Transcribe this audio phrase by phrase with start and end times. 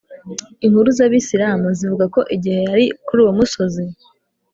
[0.65, 3.83] inkuru z’abisilamu zivuga ko igihe yari kuri uwo musozi,